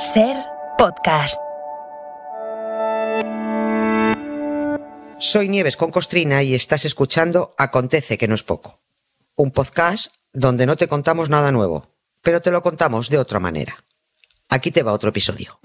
[0.00, 0.34] Ser
[0.78, 1.38] podcast.
[5.18, 8.80] Soy Nieves con Costrina y estás escuchando Acontece que no es poco.
[9.36, 11.90] Un podcast donde no te contamos nada nuevo,
[12.22, 13.76] pero te lo contamos de otra manera.
[14.48, 15.60] Aquí te va otro episodio.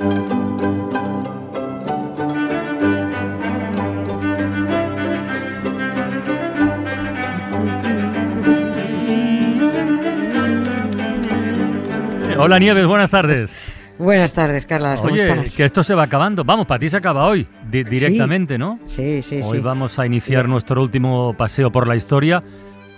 [12.37, 13.74] Hola Nieves, buenas tardes.
[13.97, 14.97] Buenas tardes, Carla.
[14.97, 15.55] ¿Cómo Oye, estás?
[15.55, 16.43] que esto se va acabando.
[16.43, 18.77] Vamos, para ti se acaba hoy, di- directamente, ¿no?
[18.85, 19.63] Sí, sí, Hoy sí.
[19.63, 20.51] vamos a iniciar Sí.
[20.51, 22.41] nuestro último paseo por la historia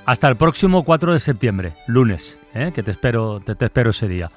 [0.05, 2.71] hasta el próximo 4 de septiembre, lunes, ¿eh?
[2.73, 4.29] que te espero, te, te espero ese día.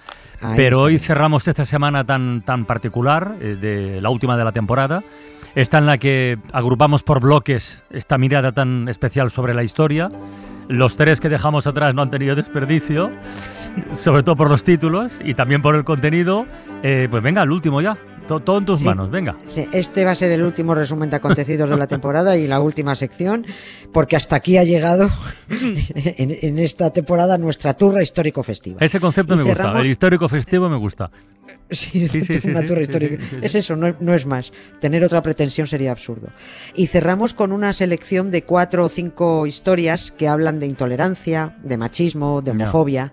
[0.42, 1.02] Ahí Pero hoy bien.
[1.04, 5.00] cerramos esta semana tan, tan particular, eh, de la última de la temporada,
[5.54, 10.10] esta en la que agrupamos por bloques esta mirada tan especial sobre la historia.
[10.70, 13.10] Los tres que dejamos atrás no han tenido desperdicio,
[13.92, 16.46] sobre todo por los títulos y también por el contenido.
[16.84, 17.98] Eh, pues venga, el último ya,
[18.28, 18.84] To- todo en tus Sí.
[18.86, 19.34] manos, venga.
[19.48, 22.60] Sí, este va a ser el último resumen de acontecidos de la temporada y la
[22.60, 23.44] última sección,
[23.92, 25.10] porque hasta aquí ha llegado
[25.50, 28.78] en, en esta temporada nuestra turra histórico festiva.
[28.80, 31.10] Ese concepto Y me gusta, cerramos- el histórico festivo me gusta.
[31.70, 33.22] Sí, Sí, sí, una turra histórica.
[33.42, 34.52] Es eso, no, no es más.
[34.80, 36.28] Tener otra pretensión sería absurdo.
[36.74, 41.76] Y cerramos con una selección de cuatro o cinco historias que hablan de intolerancia, de
[41.76, 43.12] machismo, de homofobia,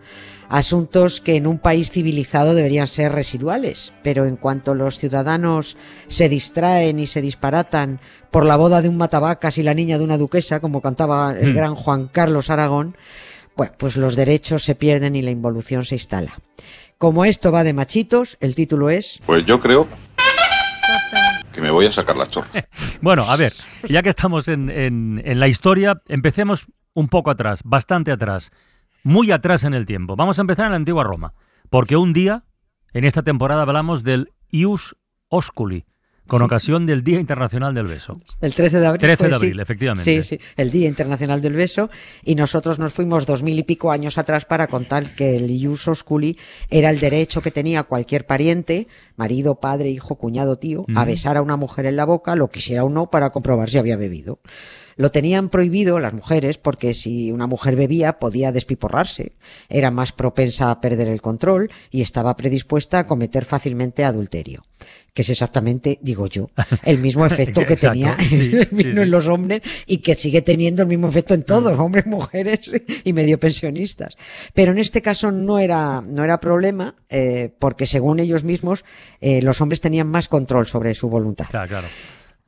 [0.50, 6.30] asuntos que en un país civilizado deberían ser residuales, pero en cuanto los ciudadanos se
[6.30, 8.00] distraen y se disparatan
[8.32, 11.54] por la boda de un matabacas y la niña de una duquesa, como cantaba el
[11.54, 11.56] Mm.
[11.56, 12.96] gran Juan Carlos Aragón,
[13.56, 16.34] bueno, pues los derechos se pierden y la involución se instala.
[16.98, 19.88] Como esto va de machitos, el título es Pues yo creo
[21.54, 22.50] que me voy a sacar la chorra.
[23.02, 23.54] Bueno, a ver,
[23.88, 28.52] ya que estamos en, en- en la historia, empecemos un poco atrás, bastante atrás,
[29.08, 30.18] muy atrás en el tiempo.
[30.18, 31.34] Vamos a empezar en la antigua Roma,
[31.70, 32.44] porque un día,
[32.94, 34.98] en esta temporada, hablamos del Ius
[35.30, 35.86] Osculi,
[36.28, 36.44] con Sí.
[36.46, 38.18] ocasión del Día Internacional del Beso.
[38.42, 39.00] el 13 de abril.
[39.00, 40.04] 13 fue, de abril, efectivamente.
[40.04, 41.90] Sí, sí, el Día Internacional del Beso
[42.26, 45.88] y nosotros nos fuimos dos mil y pico años atrás para contar que el ius
[45.88, 46.38] osculi
[46.70, 51.42] era el derecho que tenía cualquier pariente, marido, padre, hijo, cuñado, tío, a besar a
[51.42, 54.42] una mujer en la boca, lo quisiera o no, para comprobar si había bebido.
[54.98, 59.34] Lo tenían prohibido las mujeres porque si una mujer bebía podía despiporrarse,
[59.70, 64.64] era más propensa a perder el control y estaba predispuesta a cometer fácilmente adulterio.
[65.14, 66.50] Que es exactamente, digo yo,
[66.84, 69.02] el mismo efecto que Exacto, tenía sí, el sí, vino sí.
[69.02, 72.72] en los hombres y que sigue teniendo el mismo efecto en todos, hombres, mujeres
[73.04, 74.18] y medio pensionistas.
[74.54, 78.84] Pero en este caso no era, no era problema, eh, porque según ellos mismos,
[79.22, 81.46] eh, los hombres tenían más control sobre su voluntad.
[81.50, 81.88] Claro, claro.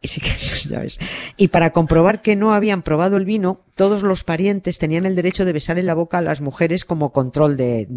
[1.38, 5.46] Y para comprobar que no habían probado el vino, todos los parientes tenían el derecho
[5.46, 7.88] de besar en la boca a las mujeres como control de,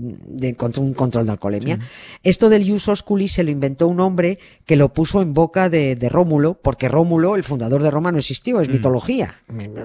[0.79, 1.81] un control de alcoholemia.
[2.23, 5.97] Esto del ius osculi se lo inventó un hombre que lo puso en boca de,
[5.97, 9.41] de Rómulo, porque Rómulo, el fundador de Roma, no existió, es mitología.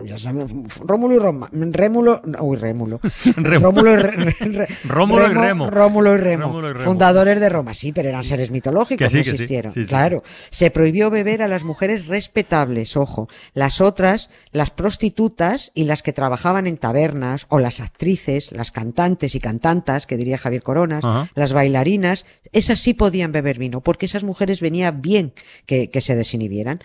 [0.06, 0.52] Ya sabes,
[0.86, 3.00] Rómulo y Roma, Rémulo, uy, Rémulo.
[3.36, 5.68] Rómulo y Re- Re- Rómulo y Remo.
[5.72, 6.46] Rómulo y Remo.
[6.46, 6.86] Rómulo y Remo.
[6.86, 9.72] Fundadores de Roma, sí, pero eran seres mitológicos, Que sí, no existieron.
[9.72, 9.84] Sí.
[9.86, 10.22] Claro.
[10.52, 13.30] Se prohibió beber a las mujeres respetables, ojo.
[13.56, 19.36] Las otras, las prostitutas y las que trabajaban en tabernas, o las actrices, las cantantes
[19.36, 21.30] y cantantas, que diría Javier Coronas, Ajá.
[21.36, 25.34] las bailarinas, esas sí podían beber vino, porque esas mujeres venía bien
[25.66, 26.82] que, que se desinhibieran.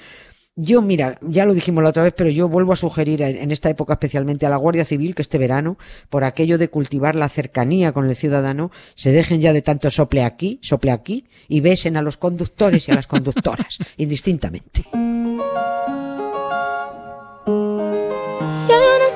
[0.55, 3.53] Yo, mira, ya lo dijimos la otra vez, pero yo vuelvo a sugerir en, en
[3.53, 5.79] esta época especialmente a la Guardia Civil que este verano,
[6.11, 10.25] por aquello de cultivar la cercanía con el ciudadano, se dejen ya de tanto sople
[10.25, 14.85] aquí, sople aquí, y besen a los conductores y a las conductoras, indistintamente.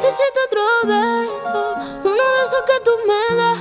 [0.07, 1.75] Necesito otro beso,
[2.05, 3.59] uno de esos que tú me das.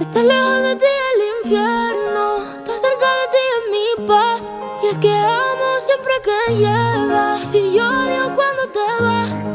[0.00, 4.40] Estás lejos de ti el infierno, estás cerca de ti en mi paz.
[4.82, 7.48] Y es que amo siempre que llegas.
[7.48, 9.46] Si yo odio cuando te vas,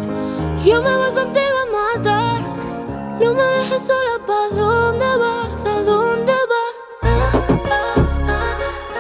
[0.63, 2.41] yo me voy contigo a matar.
[3.19, 5.65] No me dejes sola, ¿pa' dónde vas?
[5.65, 6.36] ¿A dónde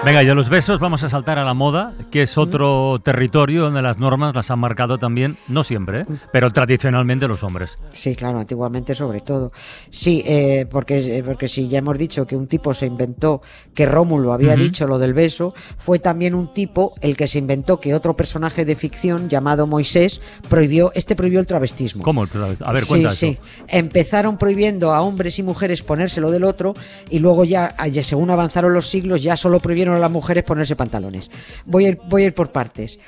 [0.07, 3.63] Venga, y de los besos vamos a saltar a la moda, que es otro territorio
[3.63, 6.05] donde las normas las han marcado también, no siempre, ¿eh?
[6.31, 7.77] pero tradicionalmente los hombres.
[7.89, 9.51] Sí, claro, antiguamente sobre todo.
[9.89, 13.41] Sí, eh, porque, eh, porque si ya hemos dicho que un tipo se inventó
[13.73, 17.77] que Rómulo había dicho lo del beso, fue también un tipo el que se inventó
[17.77, 22.03] que otro personaje de ficción llamado Moisés prohibió, este prohibió el travestismo.
[22.03, 22.23] ¿Cómo?
[22.23, 23.41] A ver, cuenta sí, eso.
[23.43, 23.65] sí.
[23.67, 26.75] Empezaron prohibiendo a hombres y mujeres ponérselo del otro
[27.09, 31.29] y luego ya según avanzaron los siglos, ya solo prohibieron a las mujeres ponerse pantalones.
[31.65, 32.99] Voy a ir, voy a ir por partes.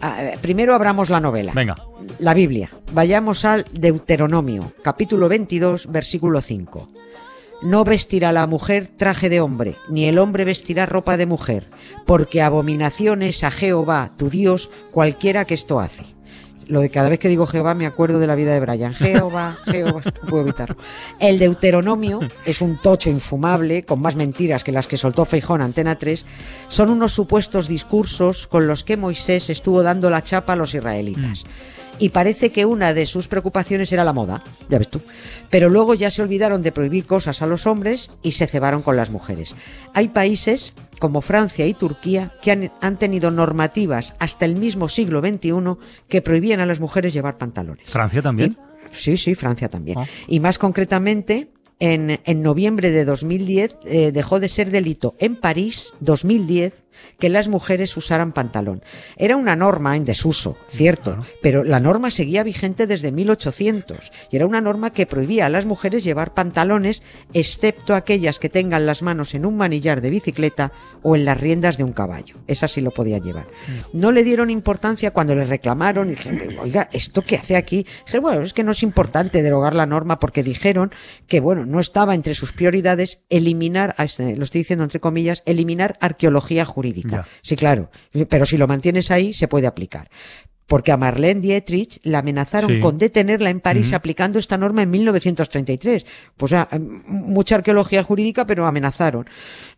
[0.00, 1.52] Ah, eh, primero abramos la novela.
[1.54, 1.76] Venga.
[2.18, 2.70] La Biblia.
[2.92, 6.88] Vayamos al Deuteronomio, capítulo 22, versículo 5.
[7.62, 11.70] no vestirá la mujer traje de hombre, ni el hombre vestirá ropa de mujer,
[12.04, 16.15] porque abominación es a Jehová, tu Dios, cualquiera que esto hace.
[16.66, 18.94] Lo de cada vez que digo Jehová me acuerdo de la vida de Brian.
[18.94, 20.76] Jehová, Jehová, no puedo evitarlo.
[21.20, 25.96] El Deuteronomio es un tocho infumable, con más mentiras que las que soltó Feijón Antena
[25.96, 26.24] 3.
[26.68, 31.44] Son unos supuestos discursos con los que Moisés estuvo dando la chapa a los israelitas
[31.98, 35.00] y parece que una de sus preocupaciones era la moda, ya ves tú.
[35.50, 38.96] Pero luego ya se olvidaron de prohibir cosas a los hombres y se cebaron con
[38.96, 39.54] las mujeres.
[39.94, 45.52] Hay países como Francia y Turquía que han, tenido normativas hasta el mismo siglo XXI
[46.08, 47.86] que prohibían a las mujeres llevar pantalones.
[47.90, 48.56] ¿Francia también?
[48.92, 49.98] sí, sí, Francia también.
[49.98, 50.06] Ah.
[50.26, 51.48] Y más concretamente,
[51.78, 56.84] en, en, noviembre de 2010 eh, dejó de ser delito en París, 2010,
[57.18, 58.82] que las mujeres usaran pantalón.
[59.16, 64.46] Era una norma en desuso, cierto, pero la norma seguía vigente desde 1800 y era
[64.46, 67.02] una norma que prohibía a las mujeres llevar pantalones,
[67.32, 70.72] excepto aquellas que tengan las manos en un manillar de bicicleta
[71.02, 72.36] o en las riendas de un caballo.
[72.46, 73.44] Esa sí lo podía llevar.
[73.44, 74.00] Mm.
[74.00, 77.86] No le dieron importancia cuando le reclamaron y dijeron, oiga, ¿esto qué hace aquí?
[78.06, 80.92] Dijeron, bueno, es que no es importante derogar la norma porque dijeron
[81.26, 85.96] que, bueno, no estaba entre sus prioridades eliminar, este, lo estoy diciendo entre comillas, eliminar
[86.00, 86.85] arqueología jurídica
[87.42, 87.90] Sí, claro.
[88.28, 90.08] Pero si lo mantienes ahí, se puede aplicar
[90.66, 96.04] porque a Marlene Dietrich la amenazaron con detenerla en París aplicando esta norma en 1933.
[96.36, 96.68] Pues sea,
[97.06, 99.28] mucha arqueología jurídica, pero amenazaron.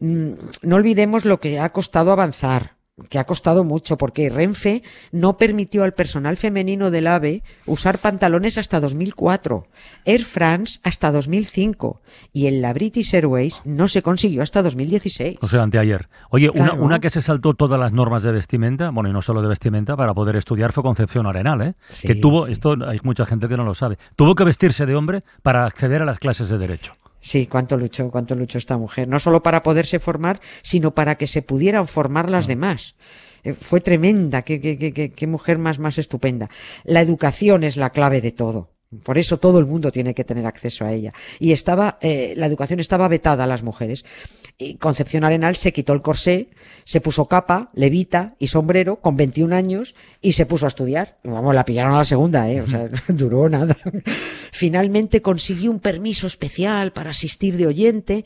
[0.01, 0.31] Mm,
[0.63, 2.78] no olvidemos lo que ha costado avanzar
[3.09, 8.59] que ha costado mucho porque Renfe no permitió al personal femenino del AVE usar pantalones
[8.59, 9.67] hasta 2004,
[10.05, 12.01] Air France hasta 2005
[12.33, 15.39] y en la British Airways no se consiguió hasta 2016.
[15.41, 16.09] O sea, anteayer.
[16.31, 19.43] Oye, una, una, que se saltó todas las normas de vestimenta, bueno, y no solo
[19.43, 21.75] de vestimenta, para poder estudiar fue Concepción Arenal, ¿eh?
[22.03, 25.23] que tuvo, esto hay mucha gente que no lo sabe, tuvo que vestirse de hombre
[25.43, 26.95] para acceder a las clases de derecho.
[27.21, 29.09] Sí, cuánto luchó, cuánto luchó esta mujer.
[29.09, 32.95] No solo para poderse formar, sino para que se pudieran formar las demás.
[33.43, 36.49] Eh, fue tremenda, qué, qué, qué, qué mujer más, más estupenda.
[36.85, 38.71] La educación es la clave de todo.
[39.05, 41.13] Por eso todo el mundo tiene que tener acceso a ella.
[41.39, 44.05] Y estaba, eh, la educación estaba vetada a las mujeres.
[44.61, 46.51] Y Concepción Arenal se quitó el corsé,
[46.83, 51.19] se puso capa, levita y sombrero con 21 años y se puso a estudiar.
[51.23, 52.61] Vamos, la pillaron a la segunda, ¿eh?
[52.61, 53.77] O sea, duró nada.
[54.51, 58.25] Finalmente consiguió un permiso especial para asistir de oyente,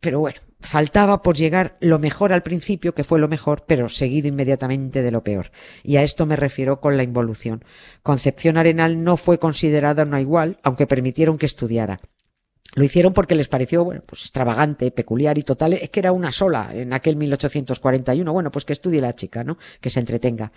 [0.00, 4.26] pero bueno, faltaba por llegar lo mejor al principio, que fue lo mejor, pero seguido
[4.26, 5.52] inmediatamente de lo peor.
[5.84, 7.64] Y a esto me refiero con la involución.
[8.02, 12.00] Concepción Arenal no fue considerada una igual, aunque permitieron que estudiara.
[12.74, 15.74] Lo hicieron porque les pareció, bueno, pues extravagante, peculiar y total.
[15.74, 18.32] Es que era una sola en aquel 1841.
[18.32, 19.58] Bueno, pues que estudie la chica, ¿no?
[19.80, 20.52] Que se entretenga.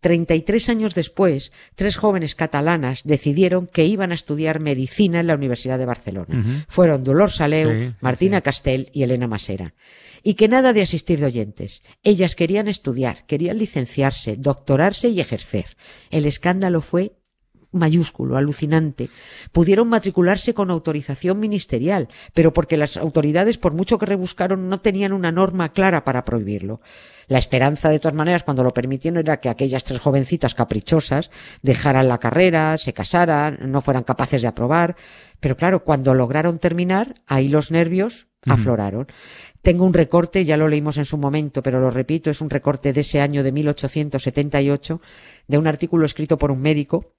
[0.00, 5.78] 33 años después, tres jóvenes catalanas decidieron que iban a estudiar medicina en la Universidad
[5.78, 6.64] de Barcelona.
[6.68, 9.74] Fueron Dolor Saleu, Martina Castell y Elena Masera.
[10.22, 11.82] Y que nada de asistir de oyentes.
[12.02, 15.76] Ellas querían estudiar, querían licenciarse, doctorarse y ejercer.
[16.10, 17.19] El escándalo fue
[17.72, 19.10] mayúsculo, alucinante.
[19.52, 25.12] Pudieron matricularse con autorización ministerial, pero porque las autoridades, por mucho que rebuscaron, no tenían
[25.12, 26.80] una norma clara para prohibirlo.
[27.28, 31.30] La esperanza, de todas maneras, cuando lo permitieron, era que aquellas tres jovencitas caprichosas
[31.62, 34.96] dejaran la carrera, se casaran, no fueran capaces de aprobar.
[35.38, 39.06] Pero claro, cuando lograron terminar, ahí los nervios afloraron.
[39.62, 42.92] Tengo un recorte, ya lo leímos en su momento, pero lo repito, es un recorte
[42.92, 45.00] de ese año de 1878,
[45.46, 47.14] de un artículo escrito por un médico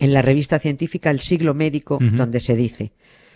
[0.00, 2.92] en la revista científica El siglo médico, donde se dice,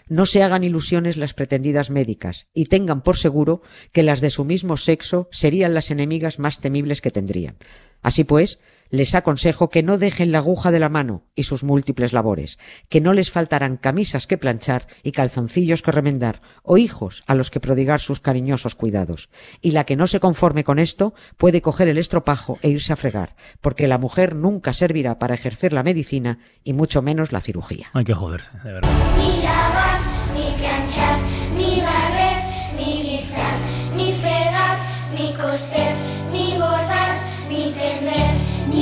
[0.09, 4.45] no se hagan ilusiones las pretendidas médicas y tengan por seguro que las de su
[4.45, 7.57] mismo sexo serían las enemigas más temibles que tendrían.
[8.03, 8.59] Así pues,
[8.95, 12.59] les aconsejo que no dejen la aguja de la mano y sus múltiples labores,
[12.89, 17.51] que no les faltarán camisas que planchar y calzoncillos que remendar, o hijos a los
[17.51, 19.31] que prodigar sus cariñosos cuidados.
[19.61, 22.97] Y la que no se conforme con esto puede coger el estropajo e irse a
[22.97, 27.91] fregar, porque la mujer nunca servirá para ejercer la medicina y mucho menos la cirugía.
[27.95, 28.91] Hay que joderse, de verdad.
[29.19, 30.01] Ni lavar,
[30.37, 31.19] ni planchar,
[31.57, 32.45] ni barrer,
[32.79, 33.59] ni guisar,
[33.97, 34.79] ni fregar,
[35.19, 35.97] ni coser,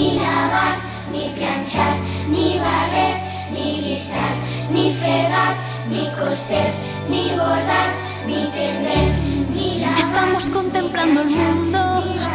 [0.02, 0.74] ni lavar,
[1.12, 1.94] ni planchar,
[2.28, 3.14] ni barrer,
[3.54, 4.34] ni guisar,
[4.74, 5.54] ni fregar,
[5.88, 6.70] ni coser,
[7.08, 7.88] ni bordar,
[8.26, 9.08] ni tender,
[9.54, 10.00] ni lavar.
[10.00, 11.80] Estamos contemplando el mundo,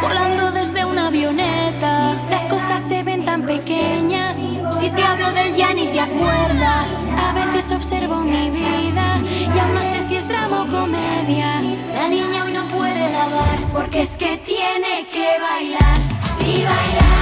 [0.00, 1.92] volando desde una avioneta.
[2.30, 4.36] Las cosas se ven tan pequeñas.
[4.70, 7.06] Si te hablo del ya ni te acuerdas.
[7.26, 9.20] A veces observo mi vida
[9.54, 11.60] y aún no sé si es drama o comedia.
[11.94, 15.98] La niña hoy no puede lavar porque es que tiene que bailar.
[16.24, 17.17] Si bailar.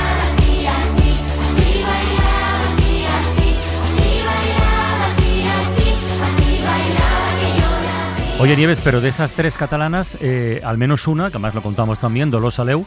[8.38, 11.99] Oye, Nieves, pero de esas tres catalanas, eh, al menos una, que además lo contamos
[11.99, 12.85] también, Dolores Aleu,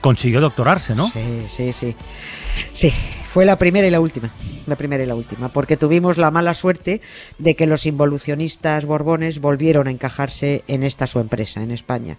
[0.00, 1.08] consiguió doctorarse, ¿no?
[1.10, 1.94] Sí, sí, sí.
[2.74, 2.92] Sí,
[3.38, 4.32] fue la primera y la última.
[4.66, 5.48] La primera y la última.
[5.48, 7.00] Porque tuvimos la mala suerte
[7.38, 12.16] de que los involucionistas borbones volvieron a encajarse en esta su empresa, en España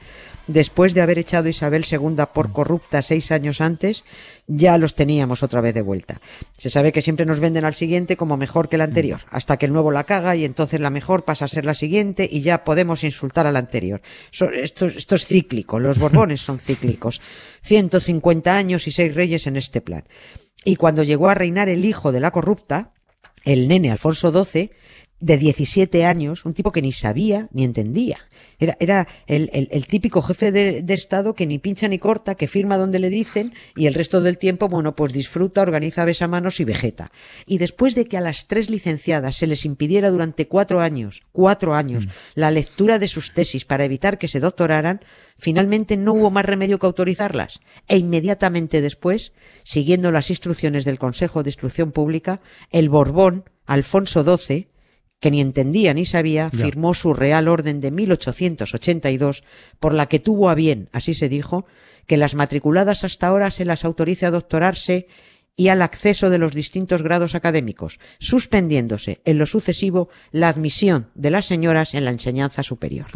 [0.49, 4.03] después de haber echado Isabel II por corrupta seis años antes,
[4.47, 6.21] ya los teníamos otra vez de vuelta.
[6.57, 9.67] Se sabe que siempre nos venden al siguiente como mejor que el anterior, hasta que
[9.67, 12.63] el nuevo la caga y entonces la mejor pasa a ser la siguiente y ya
[12.63, 14.01] podemos insultar al anterior.
[14.31, 17.21] Esto, esto es cíclico, los Borbones son cíclicos.
[17.61, 20.03] 150 años y seis reyes en este plan.
[20.65, 22.91] Y cuando llegó a reinar el hijo de la corrupta,
[23.43, 24.71] el nene Alfonso XII,
[25.19, 28.19] de 17 años, un tipo que ni sabía ni entendía.
[28.57, 32.47] Era, era el, el, típico jefe de, de, Estado que ni pincha ni corta, que
[32.47, 36.65] firma donde le dicen y el resto del tiempo, bueno, pues disfruta, organiza besamanos y
[36.65, 37.11] vegeta.
[37.45, 41.73] Y después de que a las tres licenciadas se les impidiera durante cuatro años, cuatro
[41.73, 42.09] años, mm.
[42.35, 45.01] la lectura de sus tesis para evitar que se doctoraran,
[45.37, 47.59] finalmente no hubo más remedio que autorizarlas.
[47.87, 49.31] E inmediatamente después,
[49.63, 54.67] siguiendo las instrucciones del Consejo de Instrucción Pública, el Borbón, Alfonso XII,
[55.19, 59.43] que ni entendía ni sabía, firmó su Real Orden de 1882,
[59.79, 61.65] por la que tuvo a bien, así se dijo,
[62.07, 65.07] que las matriculadas hasta ahora se las autorice a doctorarse
[65.59, 71.31] y al acceso de los distintos grados académicos, suspendiéndose en lo sucesivo la admisión de
[71.31, 73.07] las señoras en la enseñanza superior.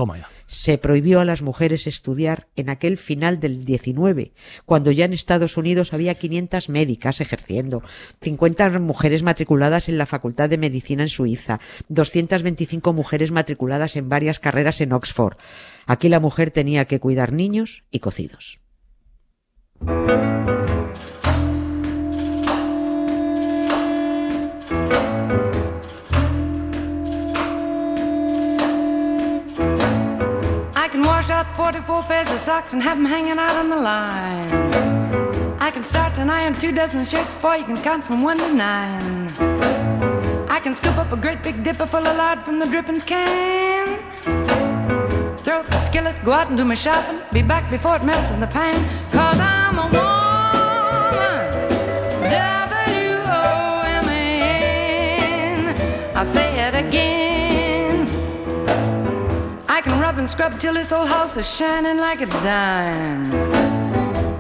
[0.45, 4.33] Se prohibió a las mujeres estudiar en aquel final del 19,
[4.65, 7.81] cuando ya en Estados Unidos había 500 médicas ejerciendo,
[8.21, 14.39] 50 mujeres matriculadas en la Facultad de Medicina en Suiza, 225 mujeres matriculadas en varias
[14.39, 15.37] carreras en Oxford.
[15.85, 18.59] Aquí la mujer tenía que cuidar niños y cocidos.
[31.23, 34.43] Wash out 44 pairs of socks and have them hanging out on the line.
[35.57, 38.53] I can start an iron two dozen shirts before you can count from one to
[38.53, 39.29] nine.
[40.49, 43.97] I can scoop up a great big dipper full of lard from the drippings can.
[45.37, 47.21] Throw up the skillet, go out and do my shopping.
[47.31, 48.75] Be back before it melts in the pan.
[49.11, 49.52] Cause I'm
[60.23, 63.25] and scrub till this old house is shining like a dime.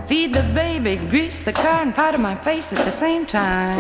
[0.07, 3.75] Feed the baby, grease the car and powder my face at the same time.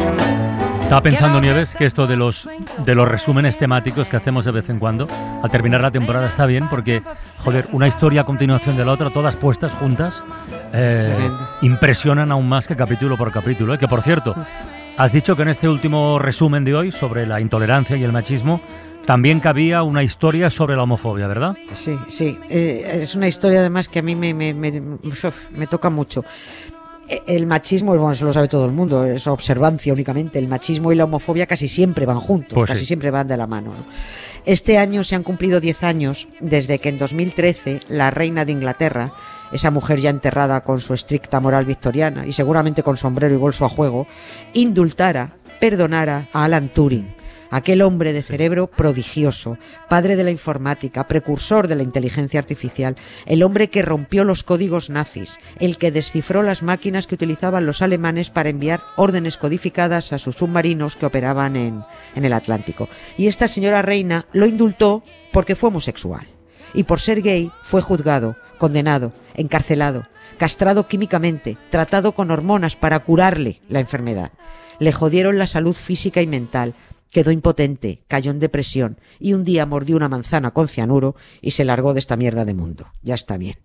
[0.81, 2.49] Estaba pensando, Nieves, que esto de los,
[2.85, 5.07] de los resúmenes temáticos que hacemos de vez en cuando,
[5.41, 7.01] al terminar la temporada está bien, porque,
[7.37, 10.25] joder, una historia a continuación de la otra, todas puestas juntas,
[10.73, 11.29] eh,
[11.61, 13.75] impresionan aún más que capítulo por capítulo.
[13.75, 13.77] ¿eh?
[13.77, 14.35] Que, por cierto,
[14.97, 18.59] has dicho que en este último resumen de hoy sobre la intolerancia y el machismo,
[19.05, 21.57] también cabía una historia sobre la homofobia, ¿verdad?
[21.73, 22.37] Sí, sí.
[22.49, 24.81] Eh, es una historia además que a mí me, me, me,
[25.51, 26.23] me toca mucho.
[27.09, 30.39] E, el machismo, bueno, eso lo sabe todo el mundo, es observancia únicamente.
[30.39, 33.47] El machismo y la homofobia casi siempre van juntos, pues casi siempre van de la
[33.47, 33.73] mano.
[34.45, 39.13] Este año se han cumplido 10 años desde que en 2013 la reina de Inglaterra,
[39.51, 43.65] esa mujer ya enterrada con su estricta moral victoriana y seguramente con sombrero y bolso
[43.65, 44.07] a juego,
[44.53, 45.29] indultara,
[45.59, 47.22] perdonara a Alan Turing
[47.53, 52.95] aquel hombre de cerebro prodigioso, padre de la informática, precursor de la inteligencia artificial,
[53.27, 57.83] el hombre que rompió los códigos nazis, el que descifró las máquinas que utilizaban los
[57.83, 61.83] alemanes para enviar órdenes codificadas a sus submarinos que operaban en,
[62.15, 62.89] en el Atlántico.
[63.17, 66.25] Y esta señora reina lo indultó porque fue homosexual.
[66.73, 70.07] Y por ser gay fue juzgado, condenado, encarcelado,
[70.39, 74.31] castrado químicamente, tratado con hormonas para curarle la enfermedad.
[74.79, 76.73] Le jodieron la salud física y mental,
[77.13, 81.63] Quedó impotente, cayó en depresión y un día mordió una manzana con cianuro y se
[81.63, 82.87] largó de esta mierda de mundo.
[83.03, 83.57] Ya está bien.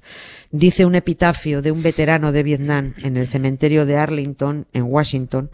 [0.51, 5.51] Dice un epitafio de un veterano de Vietnam en el cementerio de Arlington, en Washington.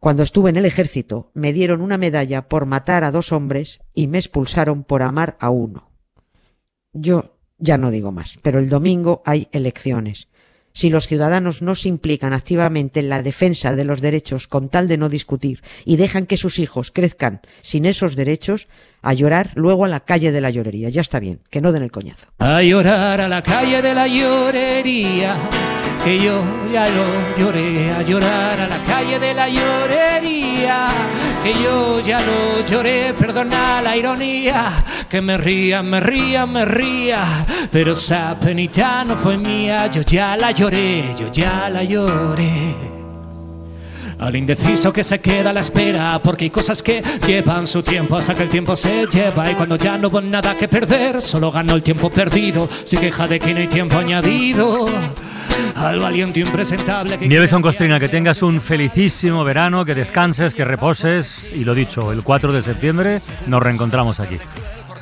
[0.00, 4.06] Cuando estuve en el ejército, me dieron una medalla por matar a dos hombres y
[4.06, 5.88] me expulsaron por amar a uno.
[6.92, 10.28] Yo ya no digo más, pero el domingo hay elecciones
[10.76, 14.88] si los ciudadanos no se implican activamente en la defensa de los derechos con tal
[14.88, 18.68] de no discutir y dejan que sus hijos crezcan sin esos derechos,
[19.00, 20.90] a llorar luego a la calle de la llorería.
[20.90, 22.26] Ya está bien, que no den el coñazo.
[22.40, 25.36] A llorar a la calle de la llorería,
[26.04, 30.88] que yo ya lo lloré, a llorar a la calle de la llorería,
[31.46, 34.72] que yo ya lo lloré, perdona la ironía,
[35.08, 37.24] que me ría, me ría, me ría,
[37.70, 42.95] pero esa penita no fue mía, yo ya la lloré, yo ya la lloré.
[44.18, 48.16] Al indeciso que se queda a la espera, porque hay cosas que llevan su tiempo
[48.16, 51.50] hasta que el tiempo se lleva y cuando ya no hubo nada que perder, solo
[51.52, 54.86] ganó el tiempo perdido, se queja de que no hay tiempo añadido.
[55.74, 61.52] Al valiente impresentable que Nieves Costrina, que tengas un felicísimo verano, que descanses, que reposes
[61.52, 64.38] y lo dicho, el 4 de septiembre nos reencontramos aquí.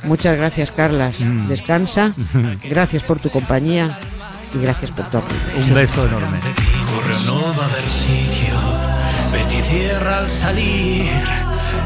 [0.03, 1.19] Muchas gracias, Carlas.
[1.19, 1.47] Mm.
[1.47, 2.13] Descansa.
[2.63, 3.97] Gracias por tu compañía
[4.53, 5.35] y gracias por tu apoyo.
[5.57, 6.39] Un beso enorme.
[9.35, 11.11] Betty cierra al salir.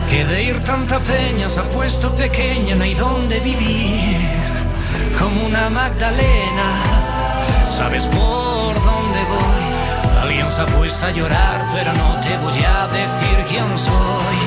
[0.08, 4.18] Que de ir tanta peña se ha puesto pequeña, no hay dónde vivir.
[5.18, 6.70] Como una Magdalena,
[7.68, 9.64] sabes por dónde voy.
[10.22, 14.40] Alguien se ha puesto a llorar, pero no te voy a decir quién soy.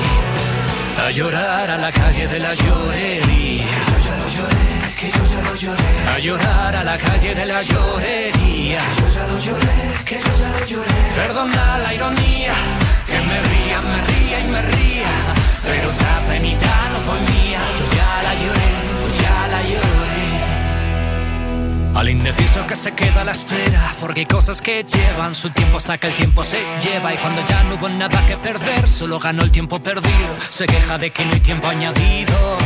[1.05, 3.65] A llorar a la calle de la llorería.
[3.75, 4.69] Que yo ya lo lloré,
[4.99, 5.91] que yo ya lo lloré.
[6.15, 8.81] A llorar a la calle de la llorería.
[8.95, 10.99] Que yo ya lo lloré, que yo ya lo lloré.
[11.17, 12.53] Perdona la ironía,
[13.13, 15.13] que me ría, me ría y me ría.
[15.67, 17.59] Pero esa penita no fue mía.
[17.79, 18.69] Yo ya la lloré,
[19.01, 20.23] yo ya la lloré.
[21.99, 25.77] Al indeciso que se queda a la espera, porque hay cosas que llevan su tiempo
[25.77, 29.19] hasta que el tiempo se lleva y cuando ya no hubo nada que perder, solo
[29.19, 32.57] ganó el tiempo perdido, se queja de que no hay tiempo añadido.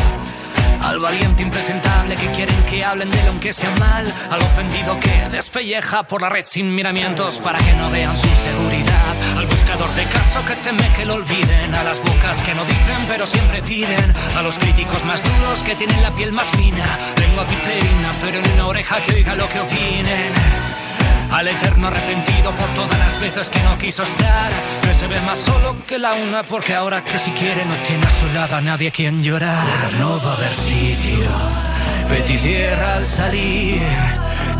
[0.81, 5.27] Al valiente impresentable que quieren que hablen de él aunque sea mal, al ofendido que
[5.29, 8.96] despelleja por la red sin miramientos para que no vean su seguridad,
[9.37, 13.01] al buscador de caso que teme que lo olviden, a las bocas que no dicen
[13.07, 16.85] pero siempre piden, a los críticos más duros que tienen la piel más fina,
[17.19, 20.33] lengua piperina pero en una oreja que oiga lo que opinen.
[21.31, 24.49] Al eterno arrepentido por todas las veces que no quiso estar,
[24.81, 28.05] que se ve más solo que la una porque ahora que si quiere no tiene
[28.05, 29.93] a su lado a nadie quien llorar.
[29.99, 31.29] No va a haber sitio,
[32.09, 33.81] Betty cierra al salir,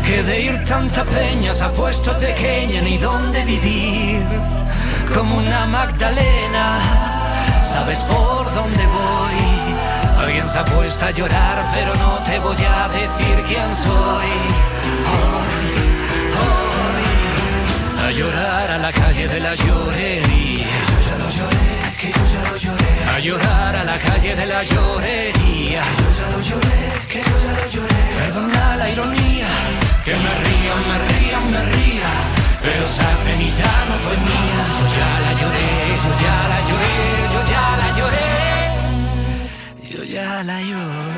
[0.06, 4.22] que de ir tanta peña se ha puesto pequeña ni dónde vivir,
[5.14, 6.80] como una Magdalena,
[7.64, 10.24] sabes por dónde voy.
[10.24, 14.30] Alguien se ha puesto a llorar, pero no te voy a decir quién soy.
[15.14, 15.60] Hoy,
[16.42, 20.66] hoy, a llorar a la calle de la llorería.
[20.90, 21.68] Yo ya lo lloré,
[22.00, 22.92] que yo ya lo lloré.
[23.14, 25.82] A llorar a la calle de la llorería.
[25.82, 28.02] Que yo ya lo lloré, que yo ya lo lloré.
[28.20, 29.48] Perdona la ironía,
[30.04, 32.37] que me ría, me ría, me ría.
[32.68, 34.62] Pero esa penita no fue mía.
[34.78, 35.68] Yo ya la lloré,
[36.04, 36.96] yo ya la lloré,
[37.34, 38.28] yo ya la lloré.
[39.90, 41.17] Yo ya la lloré.